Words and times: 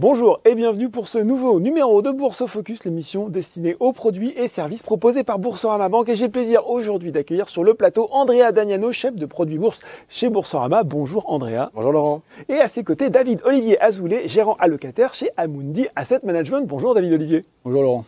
Bonjour 0.00 0.40
et 0.46 0.54
bienvenue 0.54 0.88
pour 0.88 1.08
ce 1.08 1.18
nouveau 1.18 1.60
numéro 1.60 2.00
de 2.00 2.10
Bourse 2.10 2.46
Focus, 2.46 2.86
l'émission 2.86 3.28
destinée 3.28 3.76
aux 3.80 3.92
produits 3.92 4.32
et 4.34 4.48
services 4.48 4.82
proposés 4.82 5.24
par 5.24 5.38
Boursorama 5.38 5.90
Banque. 5.90 6.08
Et 6.08 6.16
j'ai 6.16 6.24
le 6.24 6.30
plaisir 6.30 6.70
aujourd'hui 6.70 7.12
d'accueillir 7.12 7.50
sur 7.50 7.64
le 7.64 7.74
plateau 7.74 8.08
Andrea 8.10 8.50
Dagnano, 8.50 8.92
chef 8.92 9.14
de 9.14 9.26
produits 9.26 9.58
bourse 9.58 9.80
chez 10.08 10.30
Boursorama. 10.30 10.84
Bonjour 10.84 11.30
Andrea. 11.30 11.70
Bonjour 11.74 11.92
Laurent. 11.92 12.22
Et 12.48 12.54
à 12.54 12.68
ses 12.68 12.82
côtés, 12.82 13.10
David 13.10 13.42
Olivier 13.44 13.78
Azoulay, 13.78 14.26
gérant 14.26 14.56
allocataire 14.58 15.12
chez 15.12 15.28
Amundi 15.36 15.86
Asset 15.96 16.20
Management. 16.22 16.66
Bonjour 16.66 16.94
David 16.94 17.12
Olivier. 17.12 17.44
Bonjour 17.66 17.82
Laurent. 17.82 18.04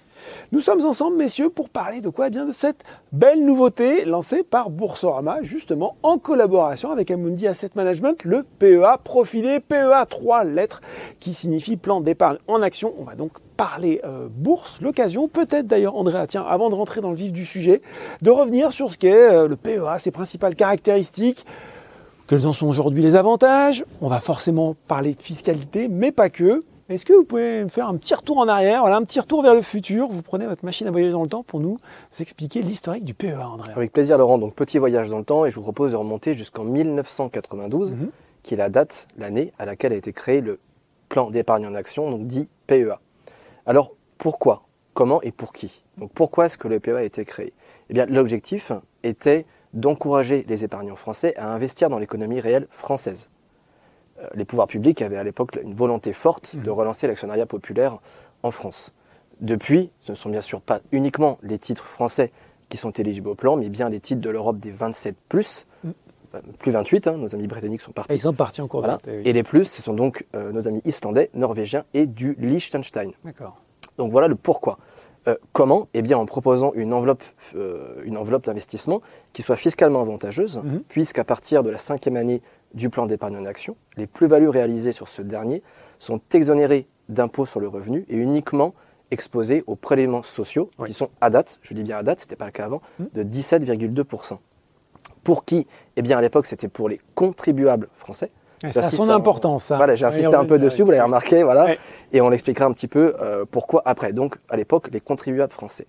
Nous 0.52 0.60
sommes 0.60 0.84
ensemble, 0.84 1.16
messieurs, 1.16 1.50
pour 1.50 1.68
parler 1.68 2.00
de 2.00 2.08
quoi? 2.08 2.28
Eh 2.28 2.30
de 2.30 2.52
cette 2.52 2.84
belle 3.12 3.44
nouveauté 3.44 4.04
lancée 4.04 4.42
par 4.42 4.70
Boursorama, 4.70 5.42
justement 5.42 5.96
en 6.02 6.18
collaboration 6.18 6.90
avec 6.90 7.10
Amundi 7.10 7.46
Asset 7.46 7.70
Management, 7.74 8.24
le 8.24 8.44
PEA 8.58 8.98
profilé, 9.02 9.60
PEA 9.60 10.06
3 10.08 10.44
lettres, 10.44 10.82
qui 11.20 11.32
signifie 11.32 11.76
plan 11.76 12.00
d'épargne 12.00 12.38
en 12.48 12.62
action. 12.62 12.94
On 12.98 13.04
va 13.04 13.14
donc 13.14 13.32
parler 13.56 14.00
euh, 14.04 14.28
bourse, 14.30 14.80
l'occasion, 14.80 15.28
peut-être 15.28 15.66
d'ailleurs, 15.66 15.96
Andrea, 15.96 16.26
tiens, 16.26 16.44
avant 16.48 16.70
de 16.70 16.74
rentrer 16.74 17.00
dans 17.00 17.10
le 17.10 17.16
vif 17.16 17.32
du 17.32 17.46
sujet, 17.46 17.82
de 18.20 18.30
revenir 18.30 18.72
sur 18.72 18.90
ce 18.90 18.98
qu'est 18.98 19.30
euh, 19.30 19.48
le 19.48 19.56
PEA, 19.56 19.98
ses 19.98 20.10
principales 20.10 20.56
caractéristiques. 20.56 21.44
Quels 22.26 22.46
en 22.46 22.52
sont 22.52 22.66
aujourd'hui 22.66 23.02
les 23.02 23.16
avantages? 23.16 23.84
On 24.00 24.08
va 24.08 24.20
forcément 24.20 24.74
parler 24.88 25.14
de 25.14 25.22
fiscalité, 25.22 25.88
mais 25.88 26.12
pas 26.12 26.30
que. 26.30 26.64
Est-ce 26.92 27.06
que 27.06 27.14
vous 27.14 27.24
pouvez 27.24 27.64
me 27.64 27.68
faire 27.68 27.88
un 27.88 27.96
petit 27.96 28.14
retour 28.14 28.36
en 28.36 28.48
arrière, 28.48 28.82
voilà, 28.82 28.96
un 28.96 29.04
petit 29.04 29.18
retour 29.18 29.42
vers 29.42 29.54
le 29.54 29.62
futur? 29.62 30.08
Vous 30.08 30.20
prenez 30.20 30.46
votre 30.46 30.62
machine 30.62 30.86
à 30.86 30.90
voyager 30.90 31.12
dans 31.12 31.22
le 31.22 31.28
temps 31.28 31.42
pour 31.42 31.58
nous 31.58 31.78
expliquer 32.20 32.60
l'historique 32.60 33.04
du 33.06 33.14
PEA, 33.14 33.48
André. 33.50 33.72
Avec 33.74 33.92
plaisir, 33.92 34.18
Laurent. 34.18 34.36
Donc, 34.36 34.54
petit 34.54 34.76
voyage 34.76 35.08
dans 35.08 35.16
le 35.16 35.24
temps 35.24 35.46
et 35.46 35.50
je 35.50 35.56
vous 35.56 35.62
propose 35.62 35.92
de 35.92 35.96
remonter 35.96 36.34
jusqu'en 36.34 36.64
1992, 36.64 37.94
mhm. 37.94 38.10
qui 38.42 38.52
est 38.52 38.56
la 38.58 38.68
date, 38.68 39.08
l'année 39.16 39.54
à 39.58 39.64
laquelle 39.64 39.94
a 39.94 39.96
été 39.96 40.12
créé 40.12 40.42
le 40.42 40.60
plan 41.08 41.30
d'épargne 41.30 41.66
en 41.66 41.74
action, 41.74 42.10
donc 42.10 42.26
dit 42.26 42.46
PEA. 42.66 42.98
Alors, 43.64 43.92
pourquoi? 44.18 44.64
Comment 44.92 45.22
et 45.22 45.32
pour 45.32 45.54
qui? 45.54 45.84
Donc, 45.96 46.10
pourquoi 46.12 46.46
est-ce 46.46 46.58
que 46.58 46.68
le 46.68 46.78
PEA 46.78 46.96
a 46.96 47.02
été 47.04 47.24
créé? 47.24 47.54
Eh 47.88 47.94
bien, 47.94 48.04
l'objectif 48.04 48.70
était 49.02 49.46
d'encourager 49.72 50.44
les 50.46 50.64
épargnants 50.64 50.96
français 50.96 51.34
à 51.38 51.54
investir 51.54 51.88
dans 51.88 51.98
l'économie 51.98 52.40
réelle 52.40 52.66
française. 52.70 53.30
Euh, 54.22 54.26
les 54.34 54.44
pouvoirs 54.44 54.66
publics 54.66 55.02
avaient 55.02 55.16
à 55.16 55.24
l'époque 55.24 55.58
une 55.62 55.74
volonté 55.74 56.12
forte 56.12 56.56
de 56.56 56.70
mmh. 56.70 56.74
relancer 56.74 57.06
l'actionnariat 57.06 57.46
populaire 57.46 57.98
en 58.42 58.50
France. 58.50 58.92
Depuis, 59.40 59.90
ce 60.00 60.12
ne 60.12 60.16
sont 60.16 60.30
bien 60.30 60.40
sûr 60.40 60.60
pas 60.60 60.80
uniquement 60.92 61.38
les 61.42 61.58
titres 61.58 61.84
français 61.84 62.30
qui 62.68 62.76
sont 62.76 62.90
éligibles 62.90 63.28
au 63.28 63.34
plan, 63.34 63.56
mais 63.56 63.68
bien 63.68 63.88
les 63.88 64.00
titres 64.00 64.20
de 64.20 64.30
l'Europe 64.30 64.58
des 64.58 64.70
27 64.70 65.16
plus, 65.28 65.66
mmh. 65.84 65.90
euh, 66.34 66.40
plus 66.58 66.72
28, 66.72 67.06
hein, 67.06 67.16
nos 67.18 67.34
amis 67.34 67.46
britanniques 67.46 67.80
sont 67.80 67.92
partis. 67.92 68.14
ils 68.14 68.20
sont 68.20 68.32
partis 68.32 68.60
encore. 68.60 68.86
Et 69.06 69.32
les 69.32 69.42
plus, 69.42 69.64
ce 69.64 69.82
sont 69.82 69.94
donc 69.94 70.26
euh, 70.34 70.52
nos 70.52 70.68
amis 70.68 70.82
islandais, 70.84 71.30
norvégiens 71.34 71.84
et 71.94 72.06
du 72.06 72.34
Liechtenstein. 72.38 73.12
D'accord. 73.24 73.56
Donc 73.98 74.10
voilà 74.10 74.26
le 74.26 74.36
pourquoi. 74.36 74.78
comment? 75.52 75.86
Eh 75.92 76.00
bien 76.00 76.16
en 76.16 76.24
proposant 76.24 76.72
une 76.74 76.94
enveloppe, 76.94 77.22
une 78.04 78.16
enveloppe 78.16 78.46
d'investissement 78.46 79.02
qui 79.34 79.42
soit 79.42 79.56
fiscalement 79.56 80.00
avantageuse, 80.00 80.62
mmh. 80.64 80.78
puisqu'à 80.88 81.24
partir 81.24 81.62
de 81.62 81.68
la 81.68 81.76
cinquième 81.76 82.16
année 82.16 82.40
du 82.74 82.90
plan 82.90 83.06
d'épargne 83.06 83.36
en 83.36 83.44
action, 83.44 83.76
les 83.96 84.06
plus-values 84.06 84.48
réalisées 84.48 84.92
sur 84.92 85.08
ce 85.08 85.22
dernier 85.22 85.62
sont 85.98 86.20
exonérées 86.32 86.86
d'impôts 87.08 87.46
sur 87.46 87.60
le 87.60 87.68
revenu 87.68 88.04
et 88.08 88.16
uniquement 88.16 88.74
exposées 89.10 89.62
aux 89.66 89.76
prélèvements 89.76 90.22
sociaux 90.22 90.70
qui 90.86 90.92
sont 90.92 91.10
à 91.20 91.28
date, 91.30 91.58
je 91.62 91.74
dis 91.74 91.82
bien 91.82 91.98
à 91.98 92.02
date, 92.02 92.20
ce 92.20 92.24
n'était 92.24 92.36
pas 92.36 92.46
le 92.46 92.52
cas 92.52 92.64
avant, 92.64 92.80
mmh. 92.98 93.04
de 93.14 93.22
17,2%. 93.24 94.38
Pour 95.22 95.44
qui 95.44 95.66
Eh 95.96 96.02
bien 96.02 96.18
à 96.18 96.20
l'époque 96.20 96.46
c'était 96.46 96.68
pour 96.68 96.88
les 96.88 97.00
contribuables 97.14 97.88
français. 97.94 98.30
Ça 98.70 98.80
a 98.80 98.90
son 98.90 99.08
importance. 99.08 99.64
Ça. 99.64 99.76
Voilà, 99.76 99.96
j'ai 99.96 100.06
insisté 100.06 100.34
un 100.34 100.44
peu 100.44 100.58
dessus, 100.58 100.82
vous 100.82 100.90
l'avez 100.92 101.02
remarqué, 101.02 101.42
voilà, 101.42 101.74
et 102.12 102.20
on 102.20 102.28
l'expliquera 102.28 102.64
un 102.64 102.72
petit 102.72 102.86
peu 102.86 103.16
euh, 103.20 103.44
pourquoi 103.50 103.82
après. 103.84 104.12
Donc 104.12 104.36
à 104.48 104.56
l'époque, 104.56 104.88
les 104.92 105.00
contribuables 105.00 105.52
français. 105.52 105.86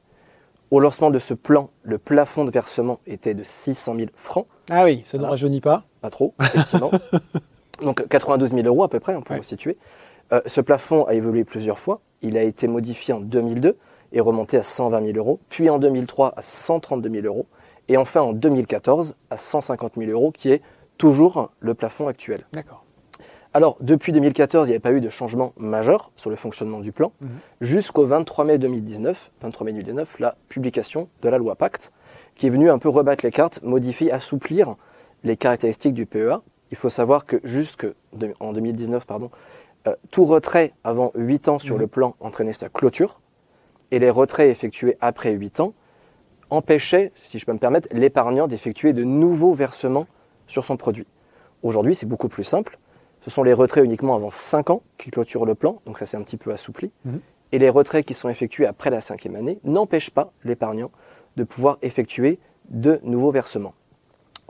Au 0.74 0.80
lancement 0.80 1.12
de 1.12 1.20
ce 1.20 1.36
plan, 1.36 1.70
le 1.84 2.00
plafond 2.00 2.46
de 2.46 2.50
versement 2.50 3.00
était 3.06 3.36
de 3.36 3.44
600 3.44 3.94
000 3.96 4.08
francs. 4.16 4.48
Ah 4.72 4.86
oui, 4.86 5.04
ça 5.06 5.20
ne 5.20 5.24
rajeunit 5.24 5.62
pas. 5.62 5.84
Pas 6.02 6.10
trop, 6.10 6.34
effectivement. 6.42 6.90
Donc 7.84 8.08
92 8.08 8.50
000 8.50 8.62
euros 8.66 8.84
à 8.84 8.90
peu 8.90 9.00
près, 9.00 9.16
on 9.16 9.22
peut 9.22 9.40
situer. 9.44 9.78
Euh, 10.32 10.42
ce 10.48 10.62
plafond 10.62 11.04
a 11.04 11.14
évolué 11.14 11.44
plusieurs 11.44 11.78
fois. 11.78 12.02
Il 12.24 12.38
a 12.38 12.42
été 12.42 12.68
modifié 12.68 13.14
en 13.14 13.20
2002 13.20 13.78
et 14.14 14.20
remonté 14.20 14.58
à 14.58 14.64
120 14.64 15.06
000 15.06 15.16
euros, 15.16 15.40
puis 15.48 15.70
en 15.70 15.78
2003 15.78 16.34
à 16.36 16.42
132 16.42 17.08
000 17.22 17.28
euros, 17.28 17.46
et 17.88 17.96
enfin 17.96 18.22
en 18.22 18.34
2014 18.34 19.16
à 19.30 19.38
150 19.38 19.94
000 19.96 20.10
euros, 20.10 20.32
qui 20.32 20.50
est 20.50 20.64
toujours 20.98 21.52
le 21.60 21.76
plafond 21.76 22.08
actuel. 22.08 22.48
D'accord. 22.52 22.83
Alors, 23.56 23.78
depuis 23.82 24.12
2014, 24.12 24.68
il 24.68 24.72
n'y 24.72 24.74
avait 24.74 24.80
pas 24.80 24.94
eu 24.94 25.02
de 25.02 25.10
changement 25.10 25.54
majeur 25.58 26.12
sur 26.16 26.32
le 26.32 26.36
fonctionnement 26.36 26.80
du 26.80 26.92
plan, 26.92 27.12
mhm. 27.22 27.30
jusqu'au 27.62 28.08
23 28.08 28.46
mai 28.46 28.58
2019, 28.58 29.32
23 29.42 29.66
mai 29.66 29.74
2019, 29.74 30.20
la 30.20 30.36
publication 30.50 31.08
de 31.22 31.30
la 31.30 31.38
loi 31.38 31.56
Pacte, 31.56 31.92
qui 32.34 32.48
est 32.48 32.50
venue 32.50 32.72
un 32.72 32.80
peu 32.80 32.90
rebattre 32.90 33.24
les 33.24 33.30
cartes, 33.30 33.62
modifier, 33.62 34.12
assouplir 34.12 34.76
les 35.24 35.38
caractéristiques 35.38 35.94
du 35.94 36.08
PEA. 36.08 36.42
Il 36.72 36.78
faut 36.78 36.90
savoir 36.90 37.26
que 37.26 37.40
jusqu'en 37.44 38.54
2019, 38.54 39.06
pardon, 39.06 39.30
euh, 39.88 39.96
tout 40.10 40.26
retrait 40.26 40.74
avant 40.84 41.12
8 41.14 41.48
ans 41.50 41.60
sur 41.60 41.76
mhm. 41.76 41.82
le 41.82 41.88
plan 41.88 42.16
entraînait 42.22 42.54
sa 42.54 42.70
clôture, 42.70 43.22
et 43.92 44.00
les 44.00 44.10
retraits 44.10 44.50
effectués 44.50 44.98
après 45.00 45.32
8 45.32 45.60
ans 45.60 45.76
empêchaient, 46.50 47.12
si 47.28 47.38
je 47.38 47.46
peux 47.46 47.54
me 47.54 47.60
permettre, 47.60 47.88
l'épargnant 47.92 48.48
d'effectuer 48.48 48.94
de 48.94 49.04
nouveaux 49.04 49.54
versements 49.54 50.08
sur 50.48 50.66
son 50.66 50.76
produit. 50.76 51.06
Aujourd'hui, 51.62 51.94
c'est 51.94 52.08
beaucoup 52.08 52.30
plus 52.30 52.44
simple 52.44 52.80
ce 53.24 53.30
sont 53.30 53.44
les 53.44 53.54
retraits 53.54 53.84
uniquement 53.86 54.16
avant 54.16 54.30
5 54.30 54.70
ans 54.70 54.84
qui 54.98 55.10
clôturent 55.10 55.46
le 55.46 55.56
plan, 55.56 55.82
donc 55.86 55.98
ça 55.98 56.06
c'est 56.06 56.18
un 56.18 56.24
petit 56.24 56.38
peu 56.38 56.52
assoupli. 56.52 56.92
Mhm. 57.06 57.20
Et 57.54 57.60
les 57.60 57.70
retraits 57.70 58.06
qui 58.06 58.14
sont 58.14 58.30
effectués 58.30 58.66
après 58.66 58.90
la 58.90 59.00
cinquième 59.00 59.36
année 59.36 59.60
n'empêchent 59.64 60.10
pas 60.10 60.32
l'épargnant 60.44 60.92
de 61.38 61.44
pouvoir 61.44 61.78
effectuer 61.82 62.40
de 62.70 63.00
nouveaux 63.04 63.32
versements. 63.32 63.74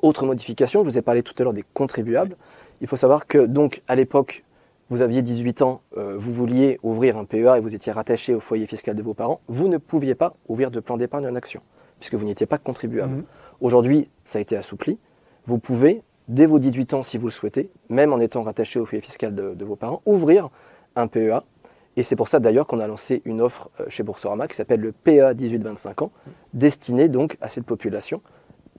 Autre 0.02 0.26
modification, 0.26 0.84
je 0.84 0.90
vous 0.90 0.98
ai 0.98 1.02
parlé 1.02 1.22
tout 1.22 1.34
à 1.38 1.44
l'heure 1.44 1.54
des 1.54 1.64
contribuables. 1.74 2.36
Il 2.82 2.88
faut 2.88 2.96
savoir 2.96 3.28
que 3.28 3.38
donc 3.38 3.82
à 3.88 3.96
l'époque, 3.96 4.44
vous 4.90 5.02
aviez 5.02 5.22
18 5.22 5.62
ans, 5.62 5.82
euh, 5.98 6.18
vous 6.18 6.34
vouliez 6.34 6.80
ouvrir 6.82 7.18
un 7.18 7.26
PEA 7.26 7.58
et 7.58 7.60
vous 7.60 7.76
étiez 7.76 7.92
rattaché 7.92 8.34
au 8.34 8.40
foyer 8.40 8.66
fiscal 8.66 8.96
de 8.96 9.04
vos 9.04 9.14
parents, 9.14 9.40
vous 9.48 9.68
ne 9.68 9.78
pouviez 9.78 10.16
pas 10.16 10.36
ouvrir 10.48 10.72
de 10.72 10.80
plan 10.80 10.98
d'épargne 10.98 11.28
en 11.28 11.36
action, 11.36 11.62
puisque 12.00 12.16
vous 12.16 12.26
n'étiez 12.26 12.48
pas 12.48 12.58
contribuable. 12.58 13.18
Mhm. 13.18 13.24
Aujourd'hui, 13.62 14.10
ça 14.24 14.40
a 14.40 14.42
été 14.42 14.58
assoupli. 14.58 14.98
Vous 15.46 15.58
pouvez 15.58 16.04
dès 16.28 16.46
vos 16.46 16.60
18 16.60 16.94
ans, 16.94 17.04
si 17.04 17.18
vous 17.18 17.28
le 17.28 17.32
souhaitez, 17.32 17.70
même 17.90 18.14
en 18.14 18.20
étant 18.20 18.42
rattaché 18.42 18.80
au 18.80 18.86
foyer 18.86 19.02
fiscal 19.02 19.34
de, 19.34 19.66
vos 19.66 19.76
parents, 19.76 20.02
ouvrir 20.06 20.50
un 20.96 21.08
PEA. 21.08 21.44
Et 21.96 22.04
c'est 22.04 22.16
pour 22.16 22.28
ça 22.28 22.40
d'ailleurs 22.40 22.66
qu'on 22.66 22.80
a 22.80 22.88
lancé 22.88 23.22
une 23.26 23.42
offre 23.42 23.70
euh, 23.80 23.86
chez 23.88 24.02
Boursorama 24.02 24.48
qui 24.48 24.56
s'appelle 24.56 24.80
le 24.80 24.92
PEA 24.92 25.34
18-25 25.34 26.06
ans, 26.06 26.12
destiné 26.54 27.08
donc 27.08 27.38
à 27.40 27.50
cette 27.50 27.66
population. 27.66 28.22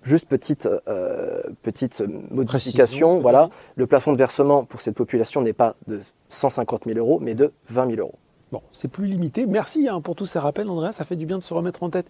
Juste 0.03 0.27
petite, 0.27 0.69
euh, 0.89 1.43
petite 1.63 2.03
modification, 2.31 3.21
voilà, 3.21 3.49
le 3.77 3.87
plafond 3.87 4.13
de 4.13 4.19
versement 4.19 4.65
pour 4.65 4.83
cette 4.83 4.97
population 4.97 5.41
n'est 5.43 5.53
pas 5.53 5.77
de 5.87 6.01
150 6.29 6.85
000 6.87 6.99
euros, 6.99 7.21
mais 7.23 7.35
de 7.35 7.53
20 7.71 7.91
000 7.91 8.01
euros. 8.01 8.19
Bon, 8.53 8.61
c'est 8.73 8.89
plus 8.89 9.07
limité. 9.07 9.47
Merci 9.47 9.89
hein, 9.89 10.01
pour 10.01 10.15
tous 10.15 10.27
ces 10.27 10.39
rappels, 10.39 10.69
Andrea, 10.69 10.93
ça 10.93 11.05
fait 11.05 11.17
du 11.17 11.25
bien 11.25 11.39
de 11.39 11.43
se 11.43 11.55
remettre 11.55 11.83
en 11.83 11.91
tête 11.91 12.07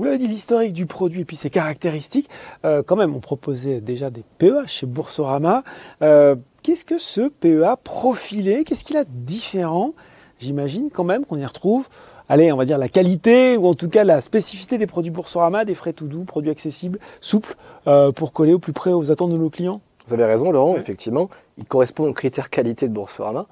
vous 0.00 0.06
l'avez 0.06 0.16
dit, 0.16 0.28
l'historique 0.28 0.72
du 0.72 0.86
produit 0.86 1.20
et 1.20 1.24
puis 1.26 1.36
ses 1.36 1.50
caractéristiques. 1.50 2.30
Euh, 2.64 2.82
quand 2.82 2.96
même, 2.96 3.14
on 3.14 3.20
proposait 3.20 3.82
déjà 3.82 4.08
des 4.08 4.24
PEA 4.38 4.66
chez 4.66 4.86
Boursorama. 4.86 5.62
Euh, 6.00 6.36
qu'est-ce 6.62 6.86
que 6.86 6.98
ce 6.98 7.28
PEA 7.28 7.76
profilé? 7.84 8.64
Qu'est-ce 8.64 8.82
qu'il 8.82 8.96
a 8.96 9.04
de 9.04 9.10
différent? 9.12 9.92
J'imagine 10.38 10.88
quand 10.90 11.04
même 11.04 11.26
qu'on 11.26 11.36
y 11.36 11.44
retrouve, 11.44 11.86
allez, 12.30 12.50
on 12.50 12.56
va 12.56 12.64
dire 12.64 12.78
la 12.78 12.88
qualité 12.88 13.58
ou 13.58 13.66
en 13.66 13.74
tout 13.74 13.90
cas 13.90 14.04
la 14.04 14.22
spécificité 14.22 14.78
des 14.78 14.86
produits 14.86 15.10
Boursorama, 15.10 15.66
des 15.66 15.74
frais 15.74 15.92
tout 15.92 16.06
doux, 16.06 16.24
produits 16.24 16.50
accessibles, 16.50 16.98
souples, 17.20 17.54
euh, 17.86 18.10
pour 18.10 18.32
coller 18.32 18.54
au 18.54 18.58
plus 18.58 18.72
près 18.72 18.92
aux 18.92 19.10
attentes 19.10 19.32
de 19.32 19.36
nos 19.36 19.50
clients. 19.50 19.82
Vous 20.06 20.14
avez 20.14 20.24
raison, 20.24 20.50
Laurent, 20.50 20.76
effectivement. 20.76 21.28
Il 21.58 21.66
correspond 21.66 22.08
aux 22.08 22.14
critères 22.14 22.48
qualité 22.48 22.88
de 22.88 22.94
Boursorama, 22.94 23.44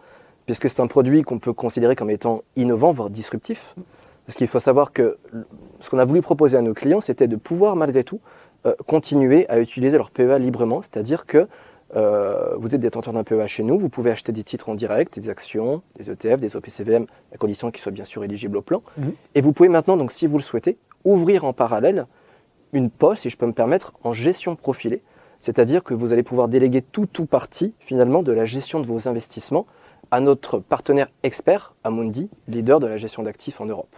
puisque 0.46 0.70
c'est 0.70 0.80
un 0.80 0.86
produit 0.86 1.24
qu'on 1.24 1.40
peut 1.40 1.52
considérer 1.52 1.94
comme 1.94 2.08
étant 2.08 2.40
innovant, 2.56 2.90
voire 2.90 3.10
disruptif. 3.10 3.74
Parce 4.28 4.36
qu'il 4.36 4.46
faut 4.46 4.60
savoir 4.60 4.92
que 4.92 5.16
ce 5.80 5.88
qu'on 5.88 5.96
a 5.96 6.04
voulu 6.04 6.20
proposer 6.20 6.58
à 6.58 6.60
nos 6.60 6.74
clients, 6.74 7.00
c'était 7.00 7.28
de 7.28 7.36
pouvoir 7.36 7.76
malgré 7.76 8.04
tout 8.04 8.20
euh, 8.66 8.74
continuer 8.86 9.48
à 9.48 9.58
utiliser 9.58 9.96
leur 9.96 10.10
PEA 10.10 10.38
librement, 10.38 10.82
c'est-à-dire 10.82 11.24
que 11.24 11.48
euh, 11.96 12.54
vous 12.58 12.74
êtes 12.74 12.80
détenteur 12.82 13.14
d'un 13.14 13.24
PEA 13.24 13.46
chez 13.46 13.62
nous, 13.62 13.78
vous 13.78 13.88
pouvez 13.88 14.10
acheter 14.10 14.30
des 14.30 14.44
titres 14.44 14.68
en 14.68 14.74
direct, 14.74 15.18
des 15.18 15.30
actions, 15.30 15.80
des 15.96 16.10
ETF, 16.10 16.40
des 16.40 16.56
OPCVM, 16.56 17.06
à 17.32 17.38
condition 17.38 17.70
qu'ils 17.70 17.80
soient 17.80 17.90
bien 17.90 18.04
sûr 18.04 18.22
éligibles 18.22 18.58
au 18.58 18.60
plan. 18.60 18.82
Mhm. 18.98 19.14
Et 19.34 19.40
vous 19.40 19.54
pouvez 19.54 19.70
maintenant, 19.70 19.96
donc 19.96 20.12
si 20.12 20.26
vous 20.26 20.36
le 20.36 20.42
souhaitez, 20.42 20.76
ouvrir 21.06 21.44
en 21.44 21.54
parallèle 21.54 22.06
une 22.74 22.90
poste, 22.90 23.22
si 23.22 23.30
je 23.30 23.38
peux 23.38 23.46
me 23.46 23.54
permettre, 23.54 23.94
en 24.04 24.12
gestion 24.12 24.56
profilée, 24.56 25.00
c'est-à-dire 25.40 25.82
que 25.82 25.94
vous 25.94 26.12
allez 26.12 26.22
pouvoir 26.22 26.48
déléguer 26.48 26.82
tout 26.82 27.08
ou 27.18 27.24
partie 27.24 27.72
finalement 27.78 28.22
de 28.22 28.32
la 28.32 28.44
gestion 28.44 28.80
de 28.80 28.86
vos 28.86 29.08
investissements 29.08 29.64
à 30.10 30.20
notre 30.20 30.58
partenaire 30.58 31.08
expert, 31.22 31.74
Amundi, 31.82 32.28
leader 32.46 32.78
de 32.78 32.86
la 32.86 32.98
gestion 32.98 33.22
d'actifs 33.22 33.62
en 33.62 33.64
Europe 33.64 33.96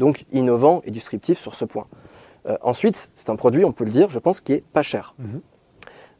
donc 0.00 0.24
innovant 0.32 0.82
et 0.84 0.90
disruptif 0.90 1.38
sur 1.38 1.54
ce 1.54 1.64
point. 1.64 1.86
Euh, 2.46 2.56
ensuite, 2.62 3.10
c'est 3.14 3.30
un 3.30 3.36
produit, 3.36 3.64
on 3.64 3.70
peut 3.70 3.84
le 3.84 3.92
dire, 3.92 4.10
je 4.10 4.18
pense, 4.18 4.40
qui 4.40 4.54
est 4.54 4.64
pas 4.72 4.82
cher. 4.82 5.14
Mhm. 5.18 5.40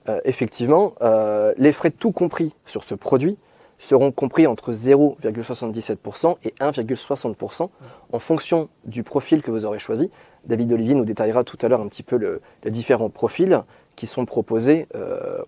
Euh, 0.08 0.20
effectivement, 0.24 0.94
euh, 1.02 1.52
les 1.58 1.72
frais 1.72 1.90
tout 1.90 2.12
compris 2.12 2.54
sur 2.64 2.84
ce 2.84 2.94
produit 2.94 3.36
seront 3.78 4.12
compris 4.12 4.46
entre 4.46 4.72
0,77% 4.72 6.36
et 6.44 6.54
1,60% 6.60 7.70
en 8.12 8.18
fonction 8.18 8.68
du 8.84 9.02
profil 9.02 9.40
que 9.42 9.50
vous 9.50 9.64
aurez 9.64 9.78
choisi. 9.78 10.10
David 10.44 10.72
Olivier 10.72 10.94
nous 10.94 11.06
détaillera 11.06 11.44
tout 11.44 11.58
à 11.62 11.68
l'heure 11.68 11.80
un 11.80 11.88
petit 11.88 12.02
peu 12.02 12.40
les 12.62 12.70
différents 12.70 13.08
profils 13.08 13.62
qui 13.96 14.06
sont 14.06 14.26
proposés 14.26 14.86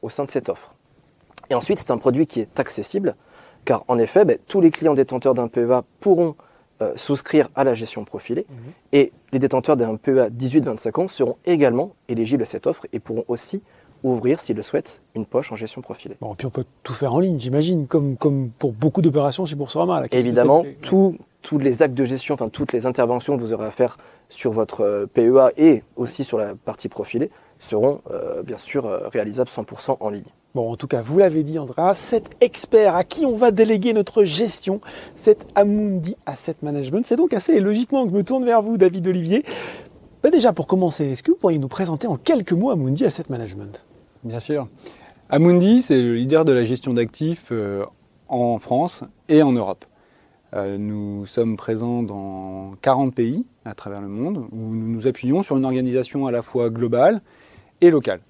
au 0.00 0.08
sein 0.08 0.24
de 0.24 0.30
cette 0.30 0.48
offre. 0.48 0.76
Et 1.50 1.54
ensuite, 1.54 1.78
c'est 1.78 1.90
un 1.90 1.98
produit 1.98 2.26
qui 2.26 2.40
est 2.40 2.58
accessible, 2.58 3.16
car 3.66 3.84
en 3.88 3.98
effet, 3.98 4.24
ben, 4.24 4.38
tous 4.48 4.62
les 4.62 4.70
clients 4.70 4.94
détenteurs 4.94 5.34
d'un 5.34 5.48
PEA 5.48 5.82
pourront 6.00 6.34
euh, 6.82 6.92
souscrire 6.96 7.48
à 7.54 7.64
la 7.64 7.74
gestion 7.74 8.04
profilée, 8.04 8.46
mhm. 8.48 8.72
et 8.92 9.12
les 9.32 9.38
détenteurs 9.38 9.76
d'un 9.76 9.96
PEA 9.96 10.30
18-25 10.30 11.00
ans 11.00 11.08
seront 11.08 11.36
également 11.46 11.94
éligibles 12.08 12.42
à 12.42 12.46
cette 12.46 12.66
offre 12.66 12.86
et 12.92 12.98
pourront 12.98 13.24
aussi 13.28 13.62
ouvrir, 14.02 14.40
s'ils 14.40 14.56
le 14.56 14.62
souhaitent, 14.62 15.00
une 15.14 15.26
poche 15.26 15.52
en 15.52 15.56
gestion 15.56 15.80
profilée. 15.80 16.16
Bon, 16.20 16.34
puis 16.34 16.46
on 16.46 16.50
peut 16.50 16.64
tout 16.82 16.94
faire 16.94 17.14
en 17.14 17.20
ligne, 17.20 17.38
j'imagine, 17.38 17.86
comme, 17.86 18.16
comme 18.16 18.50
pour 18.50 18.72
beaucoup 18.72 19.00
d'opérations 19.00 19.44
chez 19.44 19.54
Boursorama. 19.54 20.04
Évidemment, 20.10 20.64
tous 20.82 21.58
les 21.58 21.82
actes 21.82 21.94
de 21.94 22.04
gestion, 22.04 22.34
enfin 22.34 22.48
toutes 22.48 22.72
les 22.72 22.86
interventions 22.86 23.36
que 23.36 23.42
vous 23.42 23.52
aurez 23.52 23.66
à 23.66 23.72
faire 23.72 23.98
sur 24.28 24.52
votre 24.52 24.82
euh, 24.82 25.06
PEA 25.06 25.50
et 25.56 25.82
aussi 25.96 26.22
sur 26.22 26.38
la 26.38 26.54
partie 26.54 26.88
profilée 26.88 27.30
seront 27.58 28.00
euh, 28.12 28.44
bien 28.44 28.58
sûr 28.58 28.84
réalisables 29.12 29.50
100% 29.50 29.96
en 29.98 30.10
ligne. 30.10 30.22
Bon, 30.54 30.70
en 30.70 30.76
tout 30.76 30.86
cas, 30.86 31.00
vous 31.00 31.18
l'avez 31.18 31.44
dit, 31.44 31.58
Andrea, 31.58 31.94
cet 31.94 32.36
expert 32.42 32.94
à 32.94 33.04
qui 33.04 33.24
on 33.24 33.36
va 33.36 33.50
déléguer 33.50 33.94
notre 33.94 34.22
gestion, 34.24 34.82
cet 35.16 35.46
Amundi 35.54 36.14
Asset 36.26 36.56
Management, 36.62 37.06
c'est 37.06 37.16
donc 37.16 37.32
assez 37.32 37.58
logiquement 37.58 38.04
que 38.04 38.10
je 38.10 38.16
me 38.16 38.22
tourne 38.22 38.44
vers 38.44 38.60
vous, 38.60 38.76
David 38.76 39.08
Olivier. 39.08 39.44
Bah, 40.22 40.30
déjà, 40.30 40.52
pour 40.52 40.66
commencer, 40.66 41.06
est-ce 41.06 41.22
que 41.22 41.30
vous 41.30 41.38
pourriez 41.38 41.58
nous 41.58 41.68
présenter 41.68 42.06
en 42.06 42.18
quelques 42.18 42.52
mots 42.52 42.70
Amundi 42.70 43.06
Asset 43.06 43.24
Management? 43.30 43.82
Bien 44.24 44.40
sûr. 44.40 44.68
Amundi, 45.30 45.80
c'est 45.80 46.02
le 46.02 46.16
leader 46.16 46.44
de 46.44 46.52
la 46.52 46.64
gestion 46.64 46.92
d'actifs 46.92 47.48
euh, 47.50 47.86
en 48.28 48.58
France 48.58 49.04
et 49.30 49.42
en 49.42 49.52
Europe. 49.52 49.86
Euh, 50.54 50.76
nous 50.76 51.24
sommes 51.24 51.56
présents 51.56 52.02
dans 52.02 52.74
40 52.82 53.14
pays 53.14 53.46
à 53.64 53.74
travers 53.74 54.02
le 54.02 54.08
monde 54.08 54.46
où 54.52 54.58
nous 54.58 54.88
nous 54.88 55.06
appuyons 55.06 55.42
sur 55.42 55.56
une 55.56 55.64
organisation 55.64 56.26
à 56.26 56.30
la 56.30 56.42
fois 56.42 56.68
globale 56.68 57.22
et 57.80 57.90
locale. 57.90 58.20